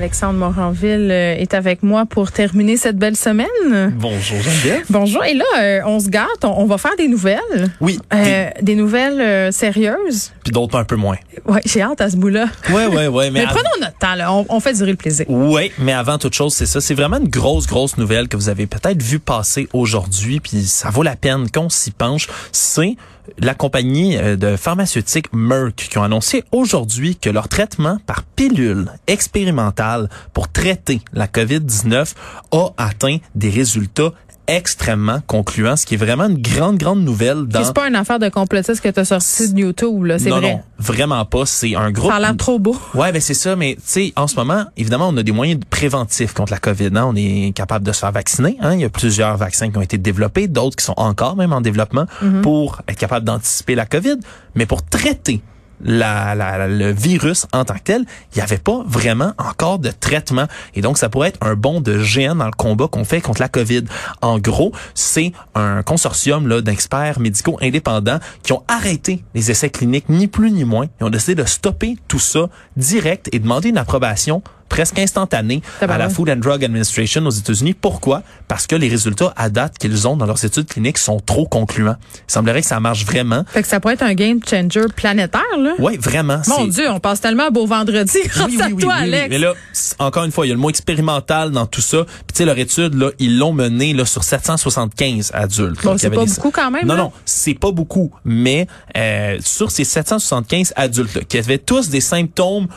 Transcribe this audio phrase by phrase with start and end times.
[0.00, 3.92] Alexandre Moranville euh, est avec moi pour terminer cette belle semaine.
[3.96, 4.84] Bonjour Geneviève.
[4.88, 5.22] Bonjour.
[5.26, 6.42] Et là, euh, on se gâte.
[6.42, 7.70] On, on va faire des nouvelles.
[7.82, 7.98] Oui.
[8.14, 10.32] Euh, des nouvelles euh, sérieuses.
[10.42, 11.16] Puis d'autres un peu moins.
[11.44, 12.46] Ouais, j'ai hâte à ce bout-là.
[12.70, 13.30] Ouais, ouais, ouais.
[13.30, 14.32] Mais, Mais, av- prenons notre temps, là.
[14.32, 15.26] On, on fait durer le plaisir.
[15.28, 16.80] Ouais, mais avant toute chose, c'est ça.
[16.80, 20.88] C'est vraiment une grosse, grosse nouvelle que vous avez peut-être vu passer aujourd'hui, puis ça
[20.88, 22.26] vaut la peine qu'on s'y penche.
[22.52, 22.96] C'est
[23.38, 28.90] la compagnie euh, de pharmaceutique Merck qui ont annoncé aujourd'hui que leur traitement par pilule
[29.06, 32.14] expérimentale pour traiter la COVID-19
[32.52, 34.12] a atteint des résultats
[34.46, 37.64] extrêmement concluants, ce qui est vraiment une grande, grande nouvelle dans...
[37.64, 40.18] C'est pas une affaire de complotiste que tu as sorti de YouTube, là.
[40.18, 40.40] C'est vrai.
[40.40, 41.46] non, vraiment pas.
[41.46, 42.10] C'est un groupe...
[42.10, 42.76] Ça a l'air trop beau.
[42.94, 45.60] Ouais, ben c'est ça, mais tu sais, en ce moment, évidemment, on a des moyens
[45.70, 46.90] préventifs contre la COVID.
[46.94, 47.06] Hein?
[47.08, 48.56] On est capable de se faire vacciner.
[48.60, 48.74] Hein?
[48.74, 51.60] Il y a plusieurs vaccins qui ont été développés, d'autres qui sont encore même en
[51.60, 52.06] développement
[52.42, 54.16] pour être capable d'anticiper la COVID.
[54.54, 55.40] Mais pour traiter
[55.82, 60.46] le virus en tant que tel, il n'y avait pas vraiment encore de traitement.
[60.74, 63.40] Et donc, ça pourrait être un bond de géant dans le combat qu'on fait contre
[63.40, 63.84] la COVID.
[64.20, 70.08] En gros, c'est un consortium là d'experts médicaux indépendants qui ont arrêté les essais cliniques,
[70.08, 70.86] ni plus ni moins.
[71.00, 75.98] Ils ont décidé de stopper tout ça direct et demander une approbation presque instantanée à
[75.98, 76.08] la.
[76.08, 77.74] Food and Drug Administration aux États-Unis.
[77.74, 78.22] Pourquoi?
[78.48, 81.96] Parce que les résultats à date qu'ils ont dans leurs études cliniques sont trop concluants.
[82.28, 83.44] Il semblerait que ça marche vraiment.
[83.52, 85.74] Fait que ça pourrait être un game changer planétaire, là.
[85.78, 86.40] Oui, vraiment.
[86.48, 88.94] Mon Dieu, on passe tellement un beau vendredi oui, à oui, oui, toi.
[88.94, 89.26] Alex.
[89.28, 89.52] Mais là,
[89.98, 92.04] encore une fois, il y a le mot expérimental dans tout ça.
[92.04, 95.82] Puis tu sais, leur étude, là, ils l'ont mené là, sur 775 adultes.
[95.84, 97.00] Bon, c'est pas des- beaucoup quand même, Non, là.
[97.02, 98.10] non, c'est pas beaucoup.
[98.24, 102.68] Mais euh, sur ces 775 adultes là, qui avaient tous des symptômes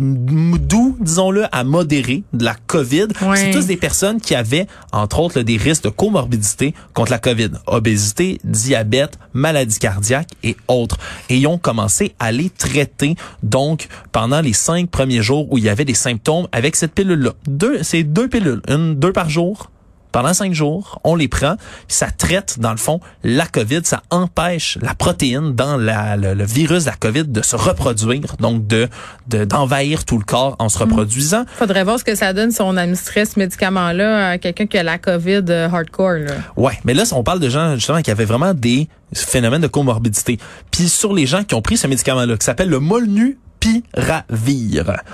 [0.00, 3.36] doux, disons-le, à modérés de la COVID, Ouais.
[3.36, 7.18] c'est tous des personnes qui avaient, entre autres, là, des risques de comorbidité contre la
[7.18, 7.50] COVID.
[7.66, 10.98] Obésité, diabète, maladie cardiaque et autres.
[11.30, 15.64] Et ils ont commencé à les traiter, donc, pendant les cinq premiers jours où il
[15.64, 17.32] y avait des symptômes avec cette pilule-là.
[17.46, 19.70] Deux, c'est deux pilules, une, deux par jour.
[20.12, 24.78] Pendant cinq jours, on les prend, ça traite, dans le fond, la COVID, ça empêche
[24.80, 28.88] la protéine dans la, le, le virus de la COVID de se reproduire, donc de
[29.28, 31.44] de- d'envahir tout le corps en se reproduisant.
[31.58, 34.82] Faudrait voir ce que ça donne si on administrait ce médicament-là à quelqu'un qui a
[34.82, 36.32] la COVID euh, hardcore, là.
[36.56, 40.38] Ouais, mais là, on parle de gens justement qui avaient vraiment des phénomènes de comorbidité.
[40.70, 42.80] Puis sur les gens qui ont pris ce médicament-là, qui s'appelle le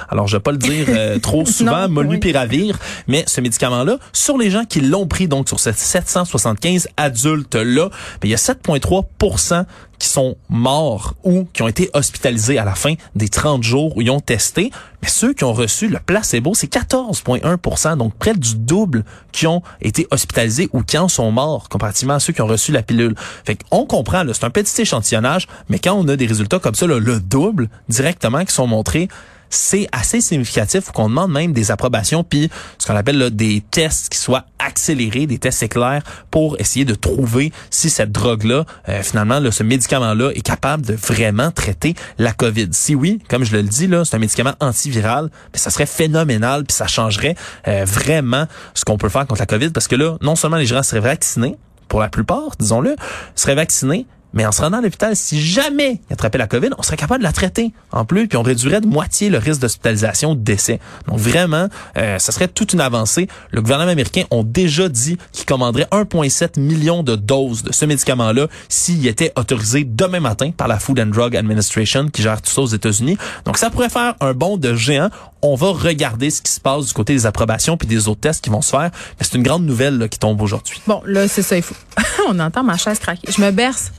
[0.08, 4.38] Alors, je vais pas le dire euh, trop souvent, Non, Molnupiravir, mais ce médicament-là, sur
[4.38, 9.64] les gens qui l'ont pris, donc sur ces 775 adultes-là, ben, il y a 7,3
[9.98, 14.02] qui sont morts ou qui ont été hospitalisés à la fin des 30 jours où
[14.02, 14.70] ils ont testé.
[15.02, 19.62] Mais ceux qui ont reçu le placebo, c'est 14,1% donc près du double qui ont
[19.80, 23.14] été hospitalisés ou qui en sont morts comparativement à ceux qui ont reçu la pilule.
[23.44, 26.86] Fait qu'on comprend, c'est un petit échantillonnage, mais quand on a des résultats comme ça,
[26.86, 29.08] là, le double directement qui sont montrés,
[29.54, 34.18] c'est assez significatif qu'on demande même des approbations puis ce qu'on appelle des tests qui
[34.18, 39.62] soient accélérés, des tests éclairs pour essayer de trouver si cette drogue-là, euh, finalement, ce
[39.62, 42.68] médicament-là est capable de vraiment traiter la COVID.
[42.72, 46.64] Si oui, comme je le dis, là, c'est un médicament antiviral, mais ça serait phénoménal
[46.64, 47.36] puis ça changerait
[47.68, 50.66] euh, vraiment ce qu'on peut faire contre la COVID parce que là, non seulement les
[50.66, 51.56] gens seraient vaccinés,
[51.88, 52.96] pour la plupart, disons-le,
[53.34, 56.82] seraient vaccinés, mais en se rendant à l'hôpital, si jamais il attrapait la COVID, on
[56.82, 60.32] serait capable de la traiter en plus, puis on réduirait de moitié le risque d'hospitalisation
[60.32, 60.80] ou de décès.
[61.06, 63.28] Donc vraiment, euh, ça serait toute une avancée.
[63.50, 68.48] Le gouvernement américain ont déjà dit qu'il commanderait 1,7 million de doses de ce médicament-là
[68.68, 72.62] s'il était autorisé demain matin par la Food and Drug Administration qui gère tout ça
[72.62, 73.16] aux États-Unis.
[73.44, 75.10] Donc ça pourrait faire un bond de géant.
[75.42, 78.42] On va regarder ce qui se passe du côté des approbations puis des autres tests
[78.42, 78.90] qui vont se faire.
[79.18, 80.80] Mais c'est une grande nouvelle là, qui tombe aujourd'hui.
[80.86, 81.76] Bon, là, c'est ça, il faut.
[82.28, 83.30] on entend ma chaise craquer.
[83.30, 83.92] Je me berce.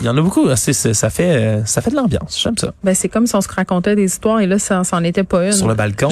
[0.00, 0.46] Il y en a beaucoup.
[0.56, 2.38] C'est- ça fait euh, ça fait de l'ambiance.
[2.42, 2.72] J'aime ça.
[2.84, 5.46] Ben, c'est comme si on se racontait des histoires et là, ça, c'en était pas
[5.46, 5.52] une.
[5.52, 6.08] Sur le balcon.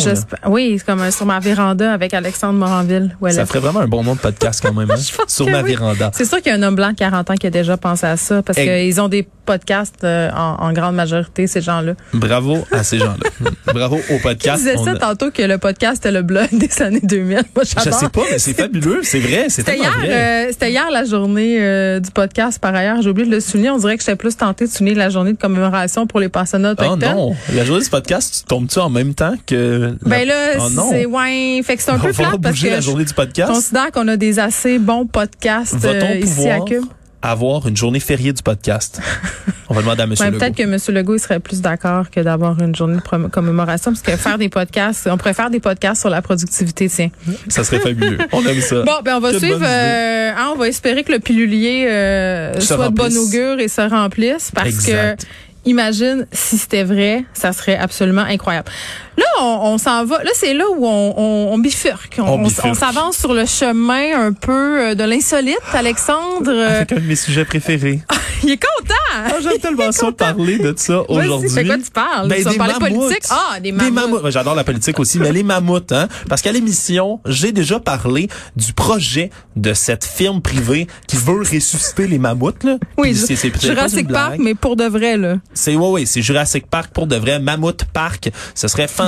[0.46, 3.16] Oui, c'est comme euh, sur ma véranda avec Alexandre Moranville.
[3.30, 4.90] Ça ferait vraiment un bon nom de podcast quand même.
[4.90, 4.96] hein?
[5.26, 5.70] Sur ma oui.
[5.70, 6.10] véranda.
[6.14, 8.06] C'est sûr qu'il y a un homme blanc de 40 ans qui a déjà pensé
[8.06, 11.92] à ça parce qu'ils ont des podcasts euh, en, en grande majorité, ces gens-là.
[12.12, 13.50] Bravo à ces gens-là.
[13.72, 14.58] Bravo au Tu podcast.
[14.58, 17.42] disais On ça a- tantôt que le podcast était le blog des années 2000.
[17.54, 19.00] Moi, Je sais pas, mais c'est fabuleux.
[19.02, 19.44] C'est vrai.
[19.48, 22.58] C'est C'était hier, euh, c'était hier la journée euh, du podcast.
[22.58, 23.70] Par ailleurs, j'ai oublié de le souligner.
[23.70, 26.74] On dirait que j'étais plus tentée de souligner la journée de commémoration pour les pensionnats
[26.78, 27.14] Oh autochtones.
[27.16, 29.94] non, la journée du podcast, tu tombes-tu en même temps que...
[30.02, 32.66] la- Ben là, oh c'est ouais, fait que c'est un On peu plate parce que
[32.68, 33.52] la je journée du podcast.
[33.52, 36.84] considère qu'on a des assez bons podcasts euh, ici à pouvoir Cube.
[37.22, 39.00] Avoir une journée fériée du podcast?
[39.68, 40.10] On va demander à M.
[40.18, 40.38] Ouais, Legault.
[40.38, 40.78] peut-être que M.
[40.94, 44.48] Legault il serait plus d'accord que d'avoir une journée de commémoration, parce que faire des
[44.48, 47.10] podcasts, on pourrait faire des podcasts sur la productivité, tiens.
[47.48, 48.18] Ça serait fabuleux.
[48.32, 48.82] On aime ça.
[48.82, 49.60] Bon, ben on va Quelle suivre.
[49.64, 53.80] euh, hein, on va espérer que le pilulier euh, soit de bon augure et se
[53.80, 55.20] remplisse, parce Exact.
[55.20, 55.26] que
[55.68, 58.70] imagine si c'était vrai, ça serait absolument incroyable.
[59.16, 60.22] Là, on, on s'en va.
[60.22, 62.18] Là, c'est là où on, on, on bifurque.
[62.18, 65.58] On, s'avance sur le chemin un peu euh, de l'insolite.
[65.72, 68.00] Alexandre, euh, Avec un de mes sujets préférés.
[68.42, 68.94] il est content.
[69.14, 71.48] Ah, J'aime tellement ça parler de ça aujourd'hui.
[71.66, 72.28] quoi tu parles?
[72.28, 72.98] Ben, tu des parler mammouths.
[73.08, 73.24] politique?
[73.30, 74.22] Ah, des mammouths.
[74.22, 76.08] Ouais, J'adore la politique aussi, mais les mammouths, hein.
[76.28, 82.06] Parce qu'à l'émission, j'ai déjà parlé du projet de cette firme privée qui veut ressusciter
[82.06, 82.76] les mammouths, là.
[82.98, 85.36] Oui, c'est- c'est- c'est Jurassic Park, mais pour de vrai, là.
[85.54, 88.30] C'est ouais, ouais, c'est Jurassic Park pour de vrai, Mammouth Park.
[88.54, 89.05] Ce serait fantastique.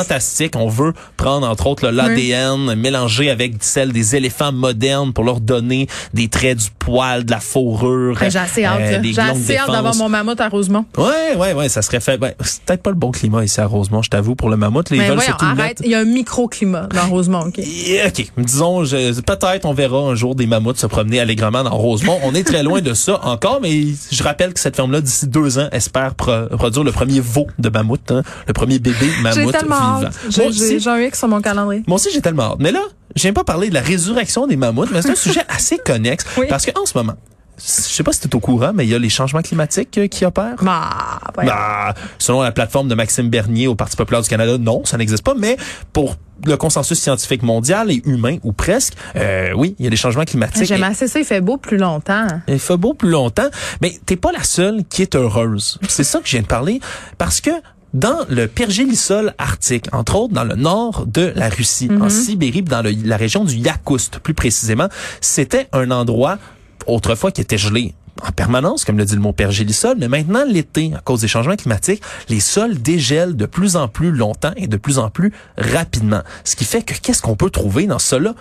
[0.56, 5.86] On veut prendre entre autres l'ADN, mélanger avec celle des éléphants modernes pour leur donner
[6.14, 9.70] des traits du poil, de la fourrure, Ben, J'ai assez hâte, euh, J'ai assez hâte
[9.70, 10.84] d'avoir mon mammouth à Rosemont.
[10.96, 12.18] Ouais, ouais, ouais, ça serait fait.
[12.18, 14.90] Ben, c'est peut-être pas le bon climat ici à Rosemont, je t'avoue, pour le mammouth.
[14.90, 15.80] Les Mais veulent voyons, arrête.
[15.84, 17.58] Il y a un microclimat dans Rosemont, OK?
[17.58, 18.26] OK.
[18.38, 22.18] Disons, peut-être on verra un jour des mammouths se promener allègrement dans Rosemont.
[22.22, 25.58] On est très loin de ça encore, mais je rappelle que cette ferme-là, d'ici deux
[25.58, 29.54] ans, espère pro- produire le premier veau de mammouth, hein, le premier bébé mammouth
[29.96, 30.10] vivant.
[30.50, 31.82] J'ai- un X sur mon calendrier.
[31.86, 32.58] moi aussi, j'ai tellement hâte.
[32.60, 32.80] Mais là,
[33.16, 36.24] je viens pas parler de la résurrection des mammouths, mais c'est un sujet assez connexe.
[36.36, 36.46] Oui.
[36.48, 37.14] Parce qu'en ce moment,
[37.58, 39.98] je sais pas si tu es au courant, mais il y a les changements climatiques
[39.98, 40.62] euh, qui opèrent.
[40.62, 40.90] Bah,
[41.34, 41.50] voyons.
[41.50, 45.24] Bah, selon la plateforme de Maxime Bernier au Parti populaire du Canada, non, ça n'existe
[45.24, 45.34] pas.
[45.34, 45.56] Mais
[45.92, 46.14] pour
[46.46, 50.24] le consensus scientifique mondial et humain, ou presque, euh, oui, il y a des changements
[50.24, 50.66] climatiques.
[50.66, 52.28] J'aime assez ça, il fait beau plus longtemps.
[52.46, 53.48] Il fait beau plus longtemps,
[53.82, 55.80] mais t'es pas la seule qui est heureuse.
[55.88, 56.78] C'est ça que je viens de parler,
[57.18, 57.50] parce que
[57.94, 62.70] dans le pergélisol arctique, entre autres dans le nord de la Russie, en Sibérie, puis
[62.70, 64.88] dans le- la région du Yakoust plus précisément,
[65.20, 66.38] c'était un endroit
[66.86, 67.94] autrefois qui était gelé
[68.26, 71.54] en permanence, comme le dit le mot pergélisol, mais maintenant l'été, à cause des changements
[71.56, 76.22] climatiques, les sols dégèlent de plus en plus longtemps et de plus en plus rapidement.
[76.44, 78.34] Ce qui fait que qu'est-ce qu'on peut trouver dans ce sol-là?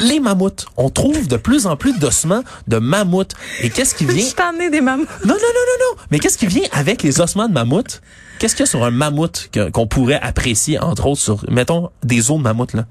[0.00, 0.66] Les mammouths.
[0.76, 3.32] On trouve de plus en plus d'ossements de mammouths.
[3.62, 4.24] Et qu'est-ce qui vient?
[4.24, 5.08] Je ai des mammouths.
[5.24, 6.02] Non, non, non, non, non.
[6.10, 8.00] Mais qu'est-ce qui vient avec les ossements de mammouth?
[8.38, 12.30] Qu'est-ce qu'il y a sur un mammouth qu'on pourrait apprécier, entre autres, sur, mettons, des
[12.30, 12.86] os de mammouth, là?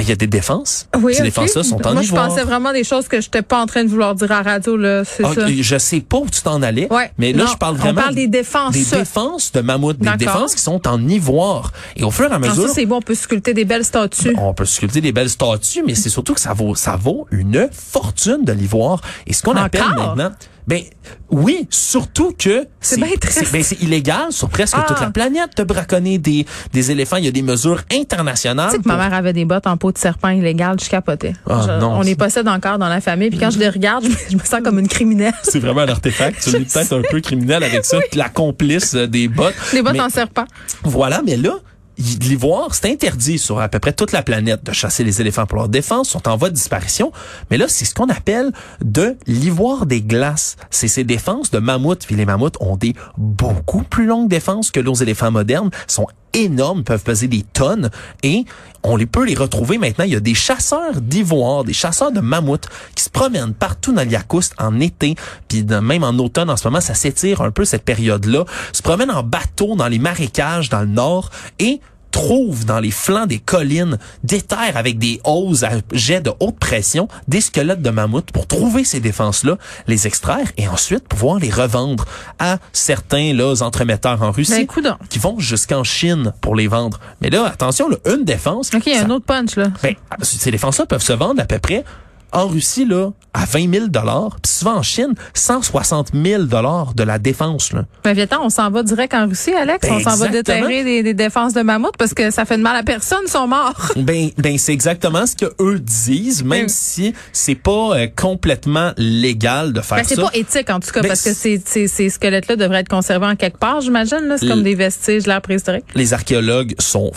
[0.00, 0.88] Ben, il y a des défenses.
[1.02, 2.28] Oui, Ces défenses-là sont en Moi, je ivoire.
[2.28, 4.74] pensais vraiment des choses que je n'étais pas en train de vouloir dire à radio,
[4.78, 5.04] là.
[5.04, 5.46] C'est Ah, ça.
[5.46, 7.12] Je sais pas où tu t'en allais, Ouais.
[7.18, 8.72] mais là, Non, je parle on vraiment parle des défenses.
[8.72, 11.72] des défenses de mammouth, des défenses qui sont en ivoire.
[11.96, 14.34] Et au fur et à mesure, ça, c'est bon, on peut sculpter des belles statues.
[14.38, 17.68] on peut sculpter des belles statues, mais c'est surtout que ça vaut, ça vaut une
[17.70, 19.02] fortune de l'ivoire.
[19.26, 20.30] Et ce qu'on appelle maintenant,
[20.70, 20.82] ben
[21.30, 23.52] oui, surtout que C'est bien triste.
[23.52, 24.84] ben, c'est illégal sur presque Ah.
[24.86, 27.16] toute la planète de braconner des, des éléphants.
[27.16, 28.70] Il y a des mesures internationales.
[28.70, 31.32] Tu sais que ma mère avait des bottes en peau de serpent illégales, je capotais.
[31.48, 34.04] Ah, Je- non, on les possède encore dans la famille, puis quand je les regarde,
[34.04, 35.34] je me, je me sens comme une criminelle.
[35.42, 36.40] C'est vraiment un artefact.
[36.42, 39.54] Tu es peut-être un peu criminel avec ça, la complice des bottes.
[39.72, 40.44] Les bottes Mais- en serpent.
[40.84, 41.54] Voilà, mais là,
[41.98, 45.58] l'ivoire, c'est interdit sur à peu près toute la planète de chasser les éléphants pour
[45.58, 47.12] leur défense, sont en voie de disparition.
[47.50, 48.52] Mais là, c'est ce qu'on appelle
[48.82, 50.56] de l'ivoire des glaces.
[50.70, 52.06] C'est ces défenses de mammouths.
[52.06, 56.84] Puis les mammouths ont des beaucoup plus longues défenses que nos éléphants modernes, sont énormes,
[56.84, 57.90] peuvent peser des tonnes
[58.22, 58.44] et
[58.82, 60.04] on les peut les retrouver maintenant.
[60.04, 64.02] Il y a des chasseurs d'ivoire, des chasseurs de mammouths qui se promènent partout dans
[64.02, 65.16] l'Yakoust en été,
[65.48, 69.10] puis même en automne en ce moment, ça s'étire un peu cette période-là, se promènent
[69.10, 71.80] en bateau dans les marécages dans le nord et
[72.10, 76.58] trouvent dans les flancs des collines des terres avec des hauses à jet de haute
[76.58, 81.50] pression, des squelettes de mammouth pour trouver ces défenses-là, les extraire et ensuite pouvoir les
[81.50, 82.04] revendre
[82.38, 87.00] à certains là, entremetteurs en Russie Ben, qui vont jusqu'en Chine pour les vendre.
[87.20, 89.68] Mais là, attention, là, une défense, OK, il y a ça- un autre punch, là.
[89.82, 91.84] ben, ces défenses-là peuvent se vendre à peu près
[92.32, 97.02] en Russie là à 20 000 dollars, puis souvent en Chine 160 000 dollars de
[97.04, 97.84] la défense là.
[98.02, 99.88] Ben, viens on s'en va direct en Russie, Alex.
[99.88, 102.62] Ben, on s'en va déterrer des, des défenses de mammouth parce que ça fait de
[102.62, 103.92] mal à personne, ils sont morts.
[103.96, 106.68] Ben, ben c'est exactement ce que eux disent, même Mm.
[106.68, 110.22] si c'est pas euh, complètement légal de faire Ben, c'est ça.
[110.22, 113.26] pas éthique, en tout cas, Ben, parce que ces, ces, ces squelettes-là devraient être conservés
[113.26, 114.20] en quelque part, j'imagine.
[114.26, 114.36] là.
[114.38, 115.84] C'est comme des vestiges de l'ère préhistorique.
[115.94, 117.12] Les archéologues sont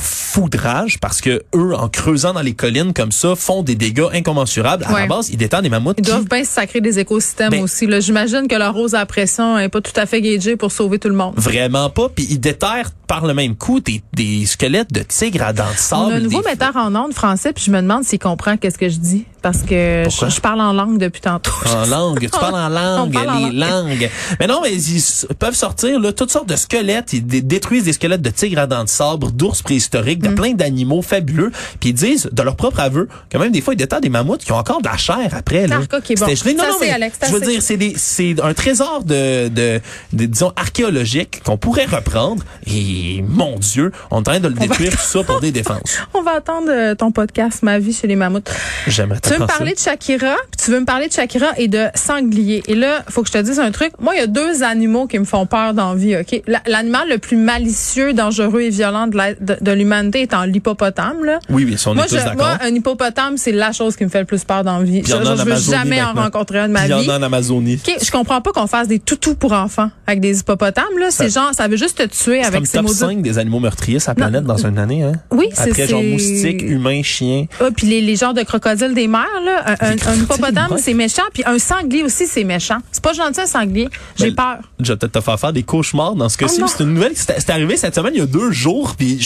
[0.55, 4.84] rage parce que eux, en creusant dans les collines comme ça, font des dégâts incommensurables.
[4.86, 5.02] À.
[5.03, 6.10] la base, ils détendent des mammouths Ils qui?
[6.12, 7.86] doivent bien se sacrer des écosystèmes Ben- aussi.
[7.88, 8.00] là.
[8.00, 11.10] J'imagine que leur rose à pression n'est pas tout à fait gagée pour sauver tout
[11.10, 11.33] le monde.
[11.38, 12.10] Vraiment pas.
[12.10, 15.69] Puis ils déterrent par le même coup des, des squelettes de tigres à dents de
[15.72, 16.13] On sable.
[16.13, 18.89] a un nouveau metteur en ondes français, puis je me demande s'il comprend qu'est-ce que
[18.89, 19.25] je dis.
[19.43, 21.51] Parce que je, je parle en langue depuis tantôt.
[21.67, 23.53] En langue, tu parles en langue, les langue.
[23.53, 24.09] langues.
[24.39, 25.03] Mais non, mais ils
[25.38, 27.13] peuvent sortir là, toutes sortes de squelettes.
[27.13, 30.27] Ils dé- détruisent des squelettes de tigres à dents de sabre, d'ours préhistoriques, Mm.
[30.29, 31.51] de plein d'animaux fabuleux.
[31.79, 34.43] Puis ils disent, de leur propre aveu, que même des fois, ils déterrent des mammouths
[34.43, 35.67] qui ont encore de la chair après.
[35.67, 35.79] Là.
[35.83, 36.27] Ah, bon.
[36.35, 36.53] Gelé.
[36.55, 39.81] Non, non, mais Alex, je veux dire, c'est des, c'est un trésor de, de,
[40.13, 42.43] de, disons, archéologique qu'on pourrait reprendre.
[42.65, 45.97] Et mon Dieu, on est en train de le détruire tout ça pour des défenses.
[46.13, 48.50] On va attendre euh, ton podcast Ma vie chez les mammouths.
[48.88, 49.57] J'aimerais veux me ça.
[49.57, 52.63] parler de Shakira, puis tu veux me parler de Shakira et de sanglier.
[52.67, 53.91] Et là, faut que je te dise un truc.
[53.99, 56.41] Moi, il y a deux animaux qui me font peur dans la vie, OK?
[56.47, 61.39] La- L'animal le plus malicieux, dangereux et violent de l'humanité étant l'hippopotame, là.
[61.49, 62.35] Oui, oui, si on Moi, est tous je- d'accord.
[62.37, 65.01] moi, un hippopotame, c'est la chose qui me fait le plus peur dans la vie.
[65.01, 66.97] Puis en Je, en je veux Amazonie jamais en rencontrer un de ma Puis il
[66.99, 67.09] y vie.
[67.09, 67.79] en a en Amazonie.
[67.87, 71.07] OK, je comprends pas qu'on fasse des toutous pour enfants avec des hippopotames, là.
[71.11, 73.99] C'est genre, ça veut juste te tuer avec ces top mots 5 des animaux meurtriers
[73.99, 75.13] sur la planète dans une année, hein?
[75.31, 77.45] Oui, c'est- Après, genre moustiques, humains, chiens.
[77.59, 79.75] Ah, puis les, les genres de crocodiles des mers, là.
[79.79, 81.23] Un, un- hippopotame, c'est méchant.
[81.33, 82.77] Puis un sanglier aussi, c'est méchant.
[82.91, 83.89] C'est pas gentil, un sanglier.
[84.15, 84.57] J'ai Ben, peur.
[84.79, 86.55] Je vais peut-être te faire faire des cauchemars dans ce cas-ci.
[86.57, 86.67] Oh non.
[86.67, 89.19] c'est une nouvelle qui s'est c'est arrivé cette semaine, il y a deux jours, puis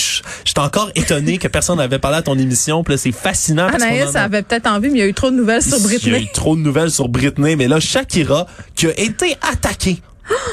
[0.45, 2.83] j'étais encore étonné que personne n'avait parlé à ton émission.
[2.83, 3.67] Puis c'est fascinant.
[3.67, 5.83] Anaïs en avait peut-être envie, mais il y a eu trop de nouvelles sur Il
[5.83, 6.23] y a Britney.
[6.23, 10.01] eu trop de nouvelles sur Britney, mais là, Shakira, qui a été attaquée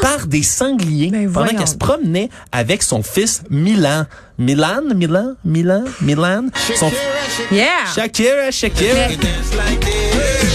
[0.00, 4.06] par des sangliers Ben, pendant qu'elle se promenait avec son fils Milan.
[4.38, 6.46] Milan, Milan, Milan, Milan.
[6.76, 6.90] Son
[7.50, 7.86] Yeah!
[7.94, 9.08] Shakira, Shakira.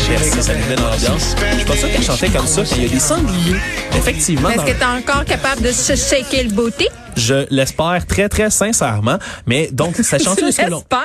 [0.10, 1.36] Merci, ça, ça me met dans l'ambiance.
[1.52, 2.64] Je suis pas sûr qu'elle chantait comme ça.
[2.76, 3.56] Il y a des sangliers.
[3.96, 6.88] Effectivement, Est-ce que t'es encore capable de se shaker le booty?
[7.18, 9.18] je l'espère très, très sincèrement.
[9.46, 10.82] Mais donc, ça chante Tu ce que l'on...
[10.90, 11.00] Ben,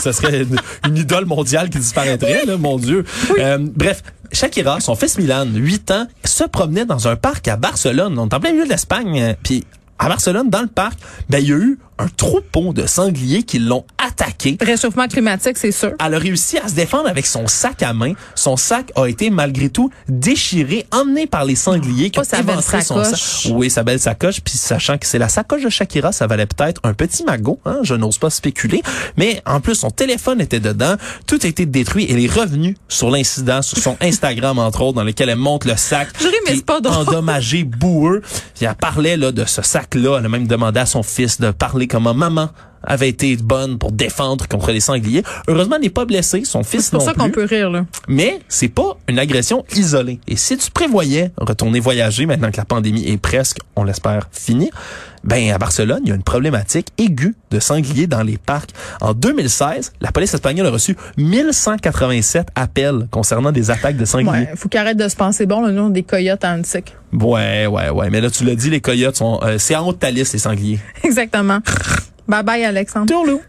[0.00, 0.56] ce serait une,
[0.86, 3.04] une idole mondiale qui disparaîtrait, là, mon Dieu.
[3.38, 8.16] Euh, bref, Shakira, son fils Milan, 8 ans, se promenait dans un parc à Barcelone.
[8.16, 9.20] On est en plein milieu de l'Espagne.
[9.20, 9.64] euh, Puis
[9.98, 13.58] à Barcelone, dans le parc, ben, il y a eu un troupeau de sangliers qui
[13.58, 14.56] l'ont attaqué.
[14.60, 15.92] Réchauffement climatique, c'est sûr.
[16.04, 18.12] Elle a réussi à se défendre avec son sac à main.
[18.34, 22.42] Son sac a été malgré tout déchiré, emmené par les sangliers qui Pas ont sa
[22.42, 23.20] belle éventré son sacoche.
[23.20, 23.52] sac.
[23.54, 24.40] Oui, sa belle sacoche.
[24.40, 27.60] Puis sachant que c'est la sacoche de Shakira, ça valait peut-être un petit magot.
[27.64, 27.78] Hein?
[27.82, 28.82] Je n'ose pas spéculer.
[29.16, 30.96] Mais en plus, son téléphone était dedans.
[31.26, 32.06] Tout a été détruit.
[32.10, 35.76] Elle est revenue sur l'incident, sur son Instagram entre autres, dans lequel elle montre le
[35.76, 36.08] sac.
[36.20, 37.08] Je ris, mais qui c'est pas est drôle.
[37.08, 38.22] endommagé, boueux.
[38.54, 40.18] Puis elle parlait là de ce sac-là.
[40.18, 42.52] Elle a même demandé à son fils de parler come on mama
[42.84, 45.22] avait été bonne pour défendre contre les sangliers.
[45.48, 46.44] Heureusement, elle n'est pas blessée.
[46.44, 47.84] Son fils C'est pour non ça qu'on peut rire, là.
[48.08, 50.20] Mais c'est pas une agression isolée.
[50.28, 54.70] Et si tu prévoyais retourner voyager maintenant que la pandémie est presque, on l'espère, finie,
[55.24, 58.70] ben à Barcelone, il y a une problématique aiguë de sangliers dans les parcs.
[59.00, 64.46] En 2016, la police espagnole a reçu 1187 appels concernant des attaques de sangliers.
[64.46, 66.96] Ouais, faut qu'il arrête de se penser bon, le nom des coyotes antiques.
[67.12, 68.10] Ouais, ouais, ouais.
[68.10, 70.32] Mais là, tu l'as dit, les coyotes sont, euh, c'est en haut de ta liste,
[70.32, 70.80] les sangliers.
[71.04, 71.60] Exactement.
[72.28, 73.06] Bye bye, Alexandre.
[73.12, 73.40] Tourlou.